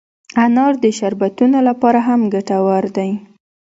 انار 0.43 0.73
د 0.83 0.85
شربتونو 0.97 1.57
لپاره 1.67 1.99
هم 2.07 2.21
ګټور 2.33 2.83
دی. 2.97 3.11